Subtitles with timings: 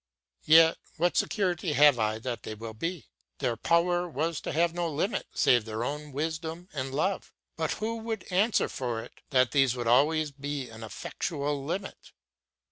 [0.47, 3.05] Yet what security have I that they will be?
[3.37, 7.97] Their power was to have no limit save their own wisdom and love, but who
[7.97, 12.13] would answer for it that these would always be an effectual limit?